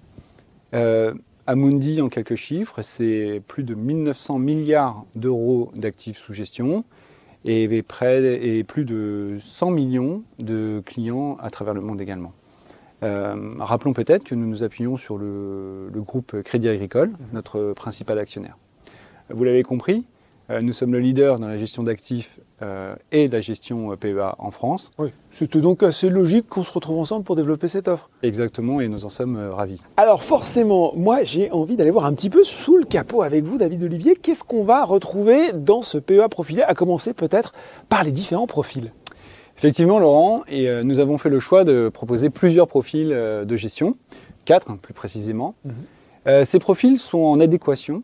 Euh, 0.72 1.14
Amundi, 1.46 2.00
en 2.00 2.08
quelques 2.08 2.36
chiffres, 2.36 2.82
c'est 2.82 3.42
plus 3.48 3.64
de 3.64 3.74
1900 3.74 4.38
milliards 4.38 5.04
d'euros 5.16 5.72
d'actifs 5.74 6.18
sous 6.18 6.32
gestion 6.32 6.84
et, 7.44 7.82
plus 7.82 8.84
de 8.84 9.36
100 9.40 9.70
millions 9.72 10.22
de 10.38 10.82
clients 10.86 11.36
à 11.40 11.50
travers 11.50 11.74
le 11.74 11.80
monde 11.80 12.00
également. 12.00 12.32
Euh, 13.02 13.54
rappelons 13.58 13.92
peut-être 13.92 14.22
que 14.22 14.36
nous 14.36 14.46
nous 14.46 14.62
appuyons 14.62 14.96
sur 14.96 15.18
le, 15.18 15.90
groupe 15.96 16.40
Crédit 16.42 16.68
Agricole, 16.68 17.10
notre 17.32 17.72
principal 17.72 18.20
actionnaire. 18.20 18.56
Vous 19.28 19.42
l'avez 19.42 19.64
compris, 19.64 20.04
nous 20.60 20.72
sommes 20.72 20.92
le 20.92 21.00
leader 21.00 21.38
dans 21.38 21.48
la 21.48 21.58
gestion 21.58 21.82
d'actifs 21.82 22.38
euh, 22.62 22.94
et 23.10 23.26
la 23.26 23.40
gestion 23.40 23.92
euh, 23.92 23.96
PEA 23.96 24.36
en 24.38 24.50
France. 24.50 24.90
Oui, 24.98 25.10
c'était 25.30 25.60
donc 25.60 25.82
assez 25.82 26.10
logique 26.10 26.48
qu'on 26.48 26.62
se 26.62 26.70
retrouve 26.70 26.98
ensemble 26.98 27.24
pour 27.24 27.34
développer 27.34 27.66
cette 27.66 27.88
offre. 27.88 28.08
Exactement, 28.22 28.80
et 28.80 28.88
nous 28.88 29.04
en 29.04 29.08
sommes 29.08 29.36
ravis. 29.36 29.80
Alors 29.96 30.22
forcément, 30.22 30.92
moi 30.94 31.24
j'ai 31.24 31.50
envie 31.50 31.76
d'aller 31.76 31.90
voir 31.90 32.04
un 32.04 32.12
petit 32.12 32.30
peu 32.30 32.44
sous 32.44 32.76
le 32.76 32.84
capot 32.84 33.22
avec 33.22 33.44
vous, 33.44 33.58
David 33.58 33.82
Olivier. 33.82 34.14
Qu'est-ce 34.14 34.44
qu'on 34.44 34.62
va 34.62 34.84
retrouver 34.84 35.52
dans 35.52 35.82
ce 35.82 35.98
PEA 35.98 36.28
profilé, 36.28 36.62
à 36.62 36.74
commencer 36.74 37.14
peut-être 37.14 37.52
par 37.88 38.04
les 38.04 38.12
différents 38.12 38.46
profils 38.46 38.92
Effectivement, 39.56 39.98
Laurent, 39.98 40.44
et 40.48 40.68
nous 40.82 40.98
avons 40.98 41.18
fait 41.18 41.28
le 41.28 41.38
choix 41.38 41.64
de 41.64 41.90
proposer 41.92 42.30
plusieurs 42.30 42.68
profils 42.68 43.08
de 43.08 43.56
gestion, 43.56 43.96
quatre 44.44 44.76
plus 44.78 44.94
précisément. 44.94 45.54
Mhm. 45.64 46.44
ces 46.44 46.58
profils 46.58 46.98
sont 46.98 47.18
en 47.18 47.38
adéquation 47.38 48.02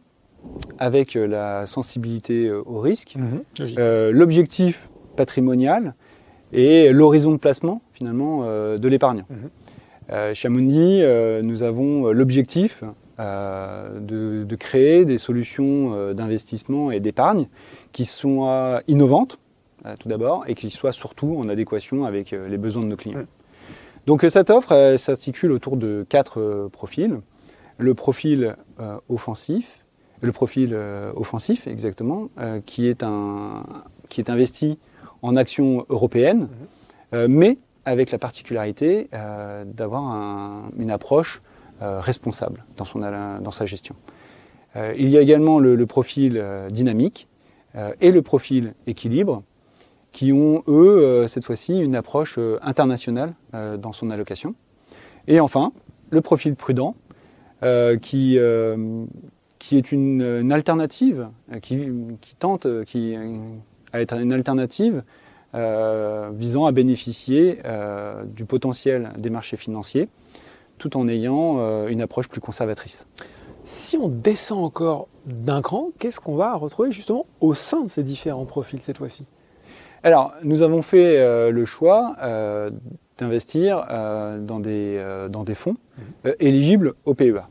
avec 0.79 1.17
euh, 1.17 1.26
la 1.26 1.67
sensibilité 1.67 2.46
euh, 2.46 2.62
au 2.67 2.81
risque, 2.81 3.17
mhm. 3.17 3.43
euh, 3.79 4.12
l'objectif 4.12 4.88
patrimonial 5.17 5.94
et 6.52 6.93
l'horizon 6.93 7.32
de 7.32 7.37
placement 7.37 7.82
finalement 7.93 8.44
de 8.44 8.88
l'épargnant. 8.88 9.26
Mhm. 9.29 10.35
chez 10.35 10.46
Amundi, 10.46 11.02
nous 11.43 11.62
avons 11.62 12.11
l'objectif 12.11 12.82
de, 13.19 14.56
créer 14.58 15.05
des 15.05 15.19
solutions 15.19 16.14
d'investissement 16.14 16.91
et 16.91 17.00
d'épargne 17.00 17.49
qui 17.93 18.06
soient 18.06 18.81
innovantes, 18.88 19.38
tout 19.99 20.08
d'abord, 20.08 20.44
et 20.46 20.55
qui 20.55 20.70
soient 20.70 20.93
surtout 20.93 21.37
en 21.37 21.50
adéquation 21.50 22.06
avec 22.06 22.31
les 22.31 22.56
besoins 22.56 22.82
de 22.82 22.88
nos 22.88 22.96
clients. 22.96 23.26
Donc 24.06 24.25
cette 24.26 24.49
offre 24.49 24.94
s'articule 24.96 25.52
autour 25.52 25.76
de 25.76 26.06
quatre 26.08 26.70
profils. 26.73 27.20
Le 27.76 27.93
profil 27.93 28.56
offensif, 29.11 29.84
le 30.20 30.32
profil 30.32 30.70
euh, 30.73 31.12
offensif, 31.15 31.67
exactement, 31.67 32.29
euh, 32.38 32.61
qui, 32.65 32.87
est 32.87 33.03
un, 33.03 33.65
qui 34.09 34.20
est 34.20 34.31
investi 34.31 34.79
en 35.23 35.37
actions 35.37 35.87
européennes, 35.88 36.41
mhm. 36.41 36.49
euh, 37.15 37.26
mais 37.29 37.59
avec 37.85 38.11
la 38.11 38.19
particularité 38.19 39.09
d'avoir 39.65 40.12
une 40.79 40.91
approche 40.91 41.41
responsable 41.81 42.67
dans, 42.76 42.85
son, 42.85 42.99
dans 42.99 43.50
sa 43.50 43.65
gestion. 43.65 43.94
il 44.76 45.09
y 45.09 45.17
a 45.17 45.23
également 45.23 45.59
le, 45.59 45.87
profil 45.87 46.44
dynamique 46.70 47.29
et 48.03 48.12
le 48.12 48.20
profil 48.20 48.75
équilibre, 48.87 49.43
qui 50.12 50.35
ont, 50.35 50.62
eux, 50.69 51.25
cette 51.29 51.47
fois-ci, 51.47 51.79
une 51.79 51.97
approche 51.97 52.38
internationale 52.61 53.32
dans 53.55 53.94
son 53.94 54.11
allocation. 54.11 54.55
Et 55.26 55.41
enfin, 55.41 55.73
le 56.11 56.20
profil 56.20 56.56
prudent, 56.56 56.94
qui, 58.03 58.38
qui 59.69 59.76
est 59.76 59.93
une, 59.93 60.50
alternative, 60.50 61.29
euh, 61.53 61.61
qui, 61.61 62.35
tente 62.38 62.65
euh, 62.65 62.85
qui, 62.85 63.15
à 63.93 64.00
être 64.00 64.15
une 64.15 64.32
alternative 64.32 65.03
euh, 65.55 66.31
visant 66.32 66.65
à 66.65 66.73
bénéficier 66.73 67.59
du 68.25 68.47
potentiel 68.47 69.11
des 69.19 69.29
marchés 69.29 69.59
financiers 69.59 70.09
tout 70.79 70.97
en 70.97 71.06
ayant 71.09 71.87
une 71.87 72.00
approche 72.00 72.29
plus 72.29 72.41
conservatrice. 72.41 73.06
Si 73.65 73.99
on 73.99 74.09
descend 74.09 74.65
encore 74.65 75.09
d'un 75.26 75.61
cran, 75.61 75.91
qu'est-ce 75.99 76.20
qu'on 76.20 76.37
va 76.37 76.55
retrouver 76.55 76.91
justement 76.91 77.26
au 77.41 77.53
sein 77.53 77.82
de 77.82 77.88
ces 77.88 78.03
différents 78.03 78.47
profils 78.47 78.81
cette 78.81 78.99
fois-ci? 78.99 79.26
Alors, 80.03 80.32
nous 80.44 80.62
avons 80.62 80.81
fait 80.81 81.50
le 81.50 81.65
choix 81.67 82.17
d'investir 83.19 83.85
dans, 84.41 84.61
des, 84.61 85.26
dans 85.29 85.44
des 85.44 85.55
fonds 85.55 85.76
mmh. 86.25 86.29
éligibles 86.38 86.94
au 87.05 87.15
PEA. 87.15 87.49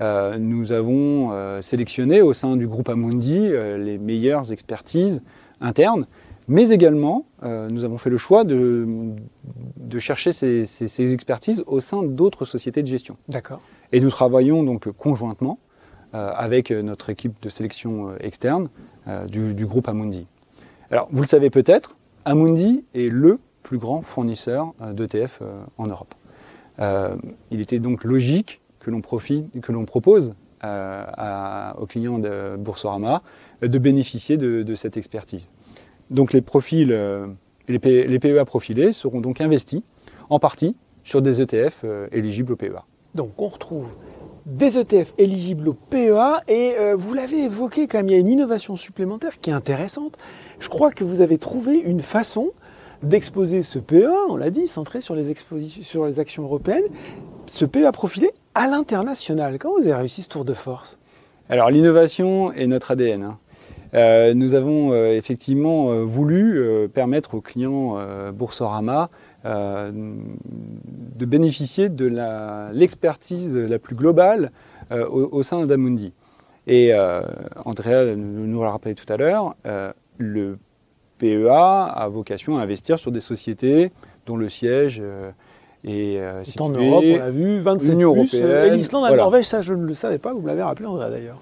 Euh, 0.00 0.38
nous 0.38 0.72
avons 0.72 1.32
euh, 1.32 1.60
sélectionné 1.60 2.22
au 2.22 2.32
sein 2.32 2.56
du 2.56 2.68
groupe 2.68 2.88
Amundi 2.88 3.36
euh, 3.36 3.76
les 3.78 3.98
meilleures 3.98 4.52
expertises 4.52 5.22
internes, 5.60 6.06
mais 6.46 6.70
également 6.70 7.26
nous 7.42 7.84
avons 7.84 7.98
fait 7.98 8.10
le 8.10 8.16
choix 8.16 8.42
de, 8.42 9.14
chercher 9.98 10.32
ces, 10.32 11.12
expertises 11.12 11.62
au 11.66 11.80
sein 11.80 12.02
d'autres 12.02 12.46
sociétés 12.46 12.82
de 12.82 12.86
gestion. 12.86 13.16
D'accord. 13.28 13.60
Et 13.92 14.00
nous 14.00 14.08
travaillons 14.08 14.62
donc 14.62 14.90
conjointement 14.92 15.58
avec 16.12 16.70
notre 16.70 17.10
équipe 17.10 17.34
de 17.42 17.48
sélection 17.50 18.16
externe 18.18 18.70
du, 19.28 19.52
du, 19.52 19.66
groupe 19.66 19.88
Amundi. 19.88 20.26
Alors, 20.90 21.08
vous 21.12 21.20
le 21.20 21.28
savez 21.28 21.50
peut-être, 21.50 21.96
Amundi 22.24 22.82
est 22.94 23.12
le 23.12 23.38
plus 23.62 23.78
grand 23.78 24.00
fournisseur 24.00 24.72
d'ETF 24.92 25.42
en 25.76 25.86
Europe. 25.86 26.14
il 27.50 27.60
était 27.60 27.78
donc 27.78 28.04
logique 28.04 28.62
que 28.80 28.90
l'on 28.90 29.84
propose 29.84 30.34
euh, 30.64 31.72
aux 31.78 31.86
clients 31.86 32.18
de 32.18 32.56
Boursorama 32.56 33.22
euh, 33.62 33.68
de 33.68 33.78
bénéficier 33.78 34.36
de, 34.36 34.74
cette 34.74 34.96
expertise. 34.96 35.50
Donc 36.10 36.32
les 36.32 36.40
profils, 36.40 36.90
euh, 36.90 37.28
les, 37.68 37.78
PEA 37.78 38.44
profilés 38.44 38.92
seront 38.92 39.20
donc 39.20 39.40
investis 39.40 39.82
en 40.30 40.40
partie 40.40 40.74
sur 41.04 41.22
des 41.22 41.40
ETF 41.40 41.84
éligibles 42.10 42.54
au 42.54 42.56
PEA. 42.56 42.82
Donc 43.14 43.30
on 43.38 43.46
retrouve 43.46 43.86
des 44.46 44.78
ETF 44.78 45.14
éligibles 45.16 45.68
au 45.68 45.74
PEA 45.74 46.42
et 46.48 46.74
vous 46.96 47.14
l'avez 47.14 47.44
évoqué 47.44 47.86
quand 47.86 47.98
même, 47.98 48.08
il 48.08 48.12
y 48.12 48.16
a 48.16 48.18
une 48.18 48.28
innovation 48.28 48.74
supplémentaire 48.74 49.38
qui 49.38 49.50
est 49.50 49.54
intéressante. 49.54 50.18
Je 50.58 50.68
crois 50.68 50.90
que 50.90 51.04
vous 51.04 51.20
avez 51.20 51.38
trouvé 51.38 51.76
une 51.76 52.00
façon 52.00 52.50
d'exposer 53.04 53.62
ce 53.62 53.78
PEA, 53.78 54.10
on 54.28 54.36
l'a 54.36 54.50
dit, 54.50 54.66
centré 54.66 55.00
sur 55.00 55.14
les, 55.14 55.34
sur 55.82 56.06
les 56.06 56.18
actions 56.18 56.42
européennes, 56.42 56.84
ce 57.48 57.64
PEA 57.64 57.92
profilé 57.92 58.30
à 58.54 58.66
l'international. 58.68 59.58
Comment 59.58 59.78
vous 59.78 59.86
avez 59.86 59.94
réussi 59.94 60.22
ce 60.22 60.28
tour 60.28 60.44
de 60.44 60.54
force? 60.54 60.98
Alors 61.48 61.70
l'innovation 61.70 62.52
est 62.52 62.66
notre 62.66 62.90
ADN. 62.92 63.22
Hein. 63.22 63.38
Euh, 63.94 64.34
nous 64.34 64.54
avons 64.54 64.92
euh, 64.92 65.16
effectivement 65.16 65.90
euh, 65.90 66.02
voulu 66.02 66.88
permettre 66.92 67.34
aux 67.34 67.40
clients 67.40 67.96
Boursorama 68.32 69.10
de 69.44 71.24
bénéficier 71.24 71.88
de 71.88 72.70
l'expertise 72.72 73.54
la, 73.54 73.78
plus 73.78 73.94
globale 73.94 74.50
au, 74.90 75.42
sein 75.42 75.64
d'Amundi. 75.64 76.12
Et 76.66 76.92
Andrea 77.64 78.14
nous, 78.16 78.46
nous 78.46 78.62
l'a 78.62 78.70
rappelé 78.70 78.94
tout 78.94 79.10
à 79.10 79.16
l'heure, 79.16 79.54
le 80.18 80.58
PEA 81.18 81.48
a 81.48 82.08
vocation 82.08 82.58
à 82.58 82.62
investir 82.62 82.98
sur 82.98 83.10
des 83.10 83.20
sociétés 83.20 83.90
dont 84.26 84.36
le 84.36 84.48
siège 84.48 85.02
est 85.84 86.18
euh, 86.18 86.44
situé 86.44 86.62
en 86.64 86.70
Europe, 86.70 87.04
on 87.06 87.16
l'a 87.18 87.30
vu, 87.30 87.60
27 87.60 87.94
plus, 87.94 88.02
européenne, 88.02 88.64
et 88.64 88.70
l'Islande, 88.70 89.10
la 89.10 89.16
Norvège, 89.16 89.46
ça 89.46 89.62
je 89.62 89.74
ne 89.74 89.84
le 89.84 89.94
savais 89.94 90.18
pas, 90.18 90.32
vous 90.32 90.40
me 90.40 90.46
l'avez 90.48 90.62
rappelé 90.62 90.86
André 90.86 91.10
d'ailleurs. 91.10 91.40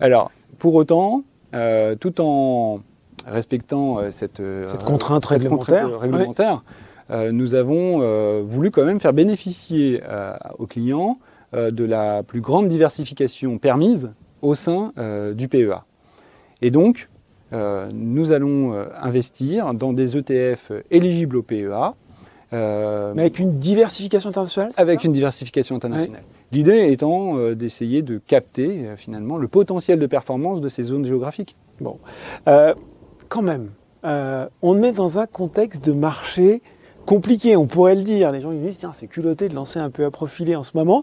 Alors, 0.00 0.30
pour 0.58 0.74
autant, 0.74 1.22
euh, 1.54 1.94
tout 1.94 2.20
en 2.20 2.80
respectant 3.26 3.98
euh, 3.98 4.10
cette, 4.10 4.40
euh, 4.40 4.66
Cette 4.66 4.84
contrainte 4.84 5.24
cette 5.24 5.30
réglementaire. 5.40 5.82
contrainte 5.84 6.02
réglementaire, 6.02 6.62
euh, 7.10 7.32
nous 7.32 7.54
avons 7.54 8.00
euh, 8.00 8.42
voulu 8.44 8.70
quand 8.70 8.84
même 8.84 9.00
faire 9.00 9.12
bénéficier 9.12 10.02
euh, 10.08 10.34
aux 10.58 10.66
clients 10.66 11.18
euh, 11.54 11.70
de 11.70 11.84
la 11.84 12.22
plus 12.22 12.40
grande 12.40 12.68
diversification 12.68 13.58
permise 13.58 14.10
au 14.42 14.54
sein 14.54 14.92
euh, 14.98 15.34
du 15.34 15.48
PEA. 15.48 15.84
Et 16.62 16.70
donc, 16.70 17.08
euh, 17.52 17.88
nous 17.92 18.32
allons 18.32 18.72
euh, 18.72 18.86
investir 19.00 19.74
dans 19.74 19.92
des 19.92 20.16
ETF 20.16 20.72
éligibles 20.90 21.36
au 21.36 21.42
PEA. 21.42 21.94
Euh, 22.54 23.12
Mais 23.14 23.22
avec 23.22 23.38
une 23.38 23.58
diversification 23.58 24.30
internationale 24.30 24.72
avec 24.76 25.00
ça? 25.00 25.06
une 25.06 25.12
diversification 25.12 25.76
internationale. 25.76 26.22
L'idée 26.52 26.92
étant 26.92 27.36
euh, 27.36 27.54
d'essayer 27.56 28.02
de 28.02 28.18
capter 28.18 28.86
euh, 28.86 28.96
finalement 28.96 29.36
le 29.36 29.48
potentiel 29.48 29.98
de 29.98 30.06
performance 30.06 30.60
de 30.60 30.68
ces 30.68 30.84
zones 30.84 31.04
géographiques. 31.04 31.56
Euh, 32.46 32.74
quand 33.28 33.42
même, 33.42 33.70
on 34.62 34.82
est 34.82 34.92
dans 34.92 35.18
un 35.18 35.26
contexte 35.26 35.84
de 35.84 35.92
marché 35.92 36.62
compliqué, 37.06 37.56
on 37.56 37.66
pourrait 37.66 37.96
le 37.96 38.02
dire. 38.02 38.30
Les 38.30 38.40
gens 38.40 38.52
ils 38.52 38.62
disent, 38.62 38.78
tiens, 38.78 38.92
c'est 38.94 39.08
culotté 39.08 39.48
de 39.48 39.54
lancer 39.54 39.80
un 39.80 39.90
peu 39.90 40.04
à 40.04 40.10
profiler 40.10 40.54
en 40.54 40.62
ce 40.62 40.72
moment. 40.74 41.02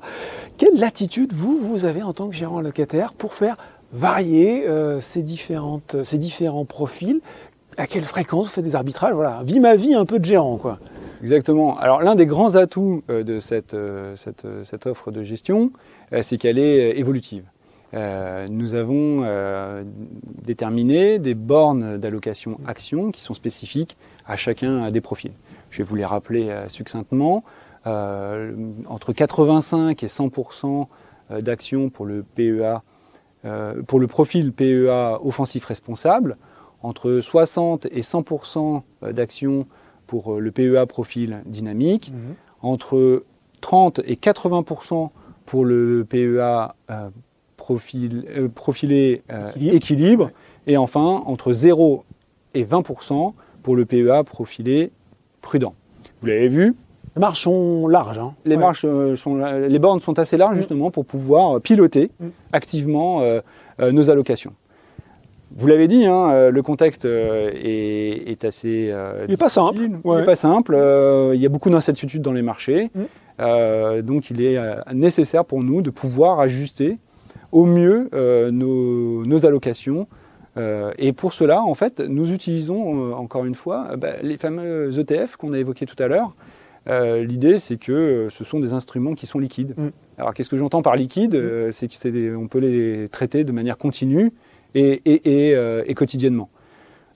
Quelle 0.57 0.79
latitude 0.79 1.33
vous, 1.33 1.57
vous 1.57 1.83
avez 1.83 2.01
en 2.01 2.13
tant 2.13 2.29
que 2.29 2.35
gérant 2.35 2.61
locataire 2.61 3.13
pour 3.13 3.33
faire 3.33 3.57
varier 3.91 4.65
ces, 5.01 5.23
différentes, 5.23 5.97
ces 6.03 6.17
différents 6.17 6.65
profils? 6.65 7.19
À 7.77 7.87
quelle 7.87 8.03
fréquence 8.03 8.47
vous 8.47 8.53
faites 8.53 8.63
des 8.63 8.75
arbitrages? 8.75 9.13
Voilà, 9.13 9.41
vie 9.43 9.59
ma 9.59 9.75
vie 9.75 9.93
un 9.93 10.05
peu 10.05 10.19
de 10.19 10.25
gérant, 10.25 10.57
quoi. 10.57 10.79
Exactement. 11.21 11.77
Alors 11.77 12.01
l'un 12.01 12.15
des 12.15 12.25
grands 12.25 12.55
atouts 12.55 13.03
euh, 13.09 13.23
de 13.23 13.39
cette, 13.39 13.75
euh, 13.75 14.15
euh, 14.45 14.63
cette 14.63 14.87
offre 14.87 15.11
de 15.11 15.23
gestion, 15.23 15.71
c'est 16.21 16.37
qu'elle 16.37 16.59
est 16.59 16.97
évolutive. 16.97 17.45
Nous 17.93 18.73
avons 18.73 19.25
déterminé 20.41 21.19
des 21.19 21.33
bornes 21.33 21.97
d'allocation 21.97 22.57
action 22.65 23.11
qui 23.11 23.19
sont 23.19 23.33
spécifiques 23.33 23.97
à 24.25 24.37
chacun 24.37 24.89
des 24.91 25.01
profils. 25.01 25.33
Je 25.69 25.79
vais 25.79 25.83
vous 25.83 25.97
les 25.97 26.05
rappeler 26.05 26.53
succinctement. 26.69 27.43
Entre 27.85 29.13
85 29.13 30.03
et 30.03 30.07
100% 30.07 30.87
d'actions 31.41 31.89
pour 31.89 32.05
le 32.05 32.23
PEA, 32.23 32.81
pour 33.87 33.99
le 33.99 34.07
profil 34.07 34.53
PEA 34.53 35.19
offensif 35.21 35.65
responsable, 35.65 36.37
entre 36.83 37.19
60 37.19 37.87
et 37.87 38.01
100% 38.01 38.83
d'actions 39.11 39.67
pour 40.11 40.33
euh, 40.33 40.39
le 40.41 40.51
PEA 40.51 40.85
profil 40.89 41.41
dynamique, 41.45 42.11
entre 42.61 43.23
30 43.61 44.01
et 44.05 44.15
80% 44.15 45.09
pour 45.45 45.63
le 45.63 46.05
PEA 46.07 46.75
euh, 46.89 47.09
profil, 47.55 48.25
euh, 48.35 48.49
profilé 48.49 49.21
euh, 49.31 49.47
Équilibre. 49.51 49.75
équilibre, 49.77 50.31
et 50.67 50.75
enfin 50.75 51.23
entre 51.25 51.53
0 51.53 52.03
et 52.55 52.65
20% 52.65 53.33
pour 53.63 53.75
le 53.77 53.85
PEA 53.85 54.23
profilé 54.25 54.91
prudent. 55.41 55.73
Vous 56.21 56.27
l'avez 56.27 56.49
vu, 56.49 56.75
Les 57.15 57.19
marges 57.21 57.39
sont 57.39 57.87
larges. 57.87 58.17
hein. 58.19 58.33
les, 58.43 58.55
Ouais. 58.55 58.61
marches, 58.61 58.83
euh, 58.83 59.15
sont, 59.15 59.35
les 59.37 59.79
bornes 59.79 60.01
sont 60.01 60.19
assez 60.19 60.35
larges 60.35 60.55
Mm. 60.55 60.59
justement 60.59 60.91
pour 60.91 61.05
pouvoir 61.05 61.61
piloter 61.61 62.11
Mm. 62.19 62.27
activement 62.51 63.21
euh, 63.21 63.39
euh, 63.79 63.93
nos 63.93 64.09
allocations. 64.09 64.51
Vous 65.55 65.67
l'avez 65.67 65.87
dit, 65.87 66.05
hein, 66.05 66.29
euh, 66.31 66.51
le 66.51 66.61
contexte 66.61 67.05
euh, 67.05 67.51
est, 67.53 68.29
est 68.31 68.45
assez. 68.45 68.89
euh, 68.91 69.25
Il 69.27 69.31
n'est 69.31 69.37
pas 69.37 69.49
simple. 69.49 69.81
Il 69.81 70.11
n'est 70.11 70.23
pas 70.25 70.35
simple. 70.35 70.73
euh, 70.75 71.33
il 71.35 71.41
y 71.41 71.45
a 71.45 71.49
beaucoup 71.49 71.69
d'incertitudes 71.69 72.21
dans 72.21 72.33
les 72.33 72.41
marchés. 72.41 72.89
Mm. 72.95 73.01
Euh, 73.41 74.01
donc, 74.01 74.29
il 74.29 74.41
est 74.41 74.57
nécessaire 74.93 75.45
pour 75.45 75.63
nous 75.63 75.81
de 75.81 75.89
pouvoir 75.89 76.39
ajuster 76.39 76.97
au 77.51 77.65
mieux 77.65 78.09
nos, 78.51 79.25
nos 79.25 79.45
allocations. 79.45 80.07
Et 80.97 81.13
pour 81.13 81.33
cela, 81.33 81.61
en 81.61 81.73
fait, 81.73 81.99
nous 81.99 82.31
utilisons 82.31 83.13
encore 83.13 83.45
une 83.45 83.55
fois 83.55 83.95
bah, 83.97 84.13
les 84.21 84.37
fameux 84.37 84.97
ETF 84.99 85.35
qu'on 85.37 85.53
a 85.53 85.57
évoqués 85.59 85.85
tout 85.85 86.01
à 86.01 86.07
l'heure. 86.07 86.33
Euh, 86.89 87.23
L'idée, 87.23 87.57
c'est 87.59 87.77
que 87.77 87.91
euh, 87.91 88.29
ce 88.31 88.43
sont 88.43 88.59
des 88.59 88.73
instruments 88.73 89.13
qui 89.13 89.27
sont 89.27 89.37
liquides. 89.37 89.75
Mm. 89.77 89.89
Alors, 90.17 90.33
qu'est-ce 90.33 90.49
que 90.49 90.57
j'entends 90.57 90.81
par 90.81 90.95
liquide? 90.95 91.35
Euh, 91.35 91.69
C'est 91.71 91.87
qu'on 91.87 92.47
peut 92.47 92.59
les 92.59 93.07
traiter 93.09 93.43
de 93.43 93.51
manière 93.51 93.77
continue 93.77 94.33
et, 94.75 95.01
et- 95.05 95.49
et, 95.49 95.55
euh, 95.55 95.83
et 95.85 95.93
quotidiennement. 95.93 96.49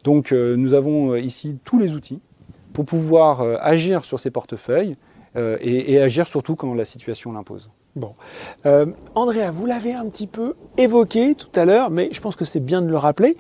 Donc, 0.04 0.32
euh, 0.32 0.56
nous 0.56 0.74
avons 0.74 1.12
euh, 1.14 1.20
ici 1.20 1.58
tous 1.64 1.80
les 1.80 1.92
outils 1.94 2.20
pour 2.74 2.86
pouvoir 2.86 3.42
euh, 3.42 3.56
agir 3.62 4.06
sur 4.06 4.20
ces 4.20 4.30
portefeuilles 4.32 4.98
euh, 5.36 5.58
et, 5.62 5.94
et 5.94 6.02
agir 6.02 6.28
surtout 6.28 6.56
quand 6.56 6.74
la 6.74 6.86
situation 6.86 7.32
l'impose. 7.32 7.70
Euh, 8.66 8.86
Andrea, 9.16 9.52
vous 9.54 9.66
l'avez 9.66 9.94
un 9.94 10.06
petit 10.08 10.28
peu 10.28 10.56
évoqué 10.78 11.34
tout 11.34 11.48
à 11.56 11.64
l'heure, 11.64 11.90
mais 11.92 12.10
je 12.12 12.20
pense 12.20 12.36
que 12.36 12.44
c'est 12.44 12.60
bien 12.60 12.82
de 12.82 12.88
le 12.90 12.98
rappeler. 12.98 13.38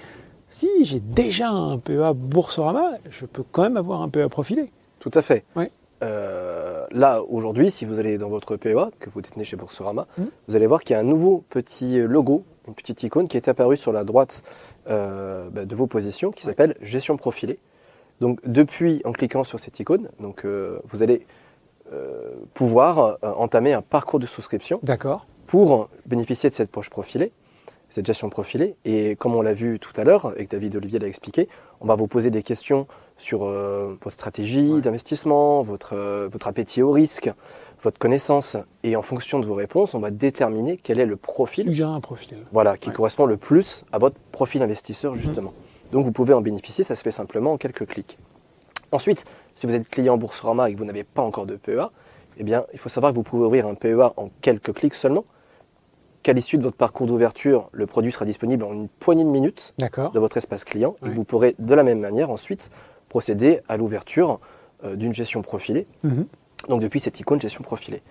Si 0.47 0.69
j'ai 0.83 1.01
déjà 1.01 1.49
un 1.49 1.77
PEA 1.77 2.13
Boursorama, 2.15 2.91
je 3.09 3.25
peux 3.25 3.43
quand 3.51 3.63
même 3.63 3.75
avoir 3.77 4.01
un 4.01 4.07
PEA 4.09 4.29
profilé. 4.29 4.71
Tout 4.99 5.11
à 5.13 5.21
fait. 5.21 5.43
Ouais. 5.57 5.69
Euh, 6.03 6.85
là, 6.91 7.21
aujourd'hui, 7.27 7.69
si 7.71 7.83
vous 7.83 7.99
allez 7.99 8.17
dans 8.17 8.29
votre 8.29 8.55
PEA, 8.55 8.91
que 8.99 9.09
vous 9.09 9.21
détenez 9.21 9.43
chez 9.43 9.57
Boursorama, 9.57 10.07
Mhm. 10.17 10.27
vous 10.47 10.55
allez 10.55 10.67
voir 10.67 10.81
qu'il 10.83 10.93
y 10.93 10.97
a 10.97 11.01
un 11.01 11.03
nouveau 11.03 11.43
petit 11.49 11.99
logo, 11.99 12.43
une 12.67 12.73
petite 12.73 13.03
icône 13.03 13.27
qui 13.27 13.37
est 13.37 13.47
apparue 13.47 13.77
sur 13.77 13.91
la 13.93 14.03
droite 14.03 14.43
euh, 14.89 15.49
bah, 15.49 15.65
de 15.65 15.75
vos 15.75 15.87
positions, 15.87 16.31
qui 16.31 16.45
Ouais. 16.45 16.51
s'appelle 16.51 16.75
Gestion 16.81 17.17
profilée. 17.17 17.59
Donc, 18.21 18.39
depuis, 18.45 19.01
en 19.05 19.11
cliquant 19.11 19.43
sur 19.43 19.59
cette 19.59 19.79
icône, 19.79 20.09
donc, 20.19 20.45
euh, 20.45 20.79
vous 20.85 21.03
allez 21.03 21.25
euh, 21.91 22.31
pouvoir 22.53 23.17
entamer 23.21 23.73
un 23.73 23.81
parcours 23.81 24.19
de 24.19 24.25
souscription 24.25 24.79
D'accord. 24.83 25.25
pour 25.47 25.89
bénéficier 26.05 26.49
de 26.49 26.55
cette 26.55 26.71
poche 26.71 26.89
profilée, 26.89 27.31
cette 27.89 28.05
gestion 28.05 28.29
profilée. 28.29 28.75
Et 28.85 29.15
comme 29.17 29.35
on 29.35 29.41
l'a 29.41 29.53
vu 29.53 29.79
tout 29.79 29.93
à 29.97 30.03
l'heure, 30.03 30.33
et 30.37 30.45
que 30.45 30.51
David 30.51 30.75
Olivier 30.77 30.97
l'a 30.99 31.07
expliqué, 31.07 31.47
on 31.81 31.85
va 31.87 31.95
vous 31.95 32.07
poser 32.07 32.31
des 32.31 32.41
questions 32.41 32.87
sur 33.17 33.43
euh, 33.45 33.95
votre 34.01 34.13
stratégie 34.15 34.73
Ouais. 34.73 34.81
d'investissement, 34.81 35.63
votre, 35.63 35.93
euh, 35.95 36.27
votre 36.31 36.47
appétit 36.47 36.81
au 36.81 36.91
risque, 36.91 37.31
votre 37.81 37.97
connaissance. 37.97 38.57
Et 38.83 38.95
en 38.95 39.01
fonction 39.01 39.39
de 39.39 39.45
vos 39.45 39.53
réponses, 39.53 39.93
on 39.93 39.99
va 39.99 40.11
déterminer 40.11 40.77
quel 40.77 40.99
est 40.99 41.05
le 41.05 41.15
profil 41.15 41.65
Suggérer 41.65 41.91
un 41.91 42.01
profil. 42.01 42.37
voilà, 42.51 42.77
qui 42.77 42.89
Ouais. 42.89 42.95
correspond 42.95 43.25
le 43.25 43.37
plus 43.37 43.85
à 43.91 43.97
votre 43.99 44.17
profil 44.31 44.61
investisseur, 44.61 45.13
Mhm. 45.13 45.19
justement. 45.19 45.53
Donc 45.91 46.03
vous 46.03 46.11
pouvez 46.11 46.33
en 46.33 46.41
bénéficier, 46.41 46.83
ça 46.83 46.95
se 46.95 47.03
fait 47.03 47.11
simplement 47.11 47.53
en 47.53 47.57
quelques 47.57 47.85
clics. 47.87 48.17
Ensuite, 48.91 49.25
si 49.55 49.65
vous 49.65 49.75
êtes 49.75 49.87
client 49.89 50.17
Boursorama 50.17 50.69
et 50.69 50.73
que 50.73 50.77
vous 50.77 50.85
n'avez 50.85 51.03
pas 51.03 51.21
encore 51.21 51.45
de 51.45 51.55
PEA, 51.55 51.91
eh 52.37 52.43
bien, 52.43 52.65
il 52.73 52.79
faut 52.79 52.89
savoir 52.89 53.11
que 53.13 53.15
vous 53.15 53.23
pouvez 53.23 53.45
ouvrir 53.45 53.65
un 53.67 53.75
PEA 53.75 54.13
en 54.17 54.29
quelques 54.41 54.73
clics 54.73 54.93
seulement, 54.93 55.23
qu'à 56.23 56.33
l'issue 56.33 56.57
de 56.57 56.63
votre 56.63 56.75
parcours 56.75 57.05
d'ouverture, 57.07 57.69
le 57.71 57.85
produit 57.85 58.11
sera 58.11 58.25
disponible 58.25 58.63
en 58.63 58.73
une 58.73 58.87
poignée 58.89 59.23
de 59.23 59.29
minutes 59.29 59.73
de 60.11 60.19
votre 60.19 60.37
espace 60.37 60.65
client, 60.65 60.95
et 61.05 61.09
vous 61.09 61.23
pourrez 61.23 61.55
de 61.59 61.73
la 61.75 61.83
même 61.83 61.99
manière 61.99 62.29
ensuite 62.31 62.71
procéder 63.19 63.61
à 63.69 63.77
l'ouverture 63.77 64.41
euh, 64.83 64.97
d'une 64.97 65.13
gestion 65.13 65.41
profilée, 65.41 65.87
Mhm. 66.03 66.25
donc 66.67 66.81
depuis 66.81 66.99
cette 66.99 67.17
icône 67.21 67.39
gestion 67.39 67.63
profilée. 67.63 68.01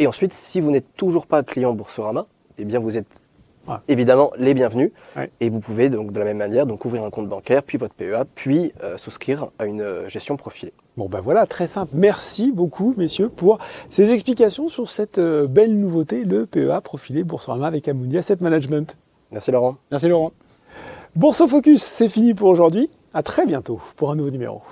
Et 0.00 0.08
ensuite, 0.08 0.32
si 0.32 0.60
vous 0.60 0.72
n'êtes 0.72 0.96
toujours 0.96 1.28
pas 1.28 1.44
client 1.44 1.72
Boursorama, 1.72 2.26
eh 2.58 2.64
bien 2.64 2.80
vous 2.80 2.96
êtes 2.96 3.06
Ouais. 3.68 3.76
évidemment 3.86 4.32
les 4.38 4.52
bienvenus. 4.54 4.90
Ouais. 5.16 5.30
Et 5.38 5.50
vous 5.50 5.60
pouvez 5.60 5.88
donc 5.88 6.10
de 6.12 6.18
la 6.18 6.24
même 6.24 6.38
manière 6.38 6.66
donc 6.66 6.84
ouvrir 6.84 7.04
un 7.04 7.10
compte 7.10 7.28
bancaire, 7.28 7.62
puis 7.62 7.78
votre 7.78 7.94
PEA, 7.94 8.24
puis 8.34 8.72
euh, 8.82 8.96
souscrire 8.98 9.50
à 9.60 9.66
une 9.66 9.82
euh, 9.82 10.08
gestion 10.08 10.36
profilée. 10.36 10.72
Bon 10.96 11.08
ben 11.08 11.20
voilà, 11.20 11.46
très 11.46 11.68
simple. 11.68 11.92
Merci 11.94 12.50
beaucoup, 12.50 12.92
messieurs, 12.96 13.28
pour 13.28 13.58
ces 13.88 14.10
explications 14.10 14.68
sur 14.68 14.90
cette 14.90 15.18
euh, 15.18 15.46
belle 15.46 15.78
nouveauté, 15.78 16.24
le 16.24 16.44
PEA 16.46 16.80
profilé 16.82 17.22
Boursorama 17.22 17.68
avec 17.68 17.86
Amundi 17.86 18.18
Asset 18.18 18.38
Management. 18.40 18.96
Merci 19.30 19.52
Laurent. 19.52 19.76
Merci 19.92 20.08
Laurent. 20.08 20.32
Bourse 21.14 21.46
Focus, 21.46 21.82
c'est 21.84 22.08
fini 22.08 22.34
pour 22.34 22.48
aujourd'hui. 22.48 22.90
À 23.12 23.24
très 23.24 23.44
bientôt 23.44 23.80
pour 23.96 24.12
un 24.12 24.14
nouveau 24.14 24.30
numéro. 24.30 24.62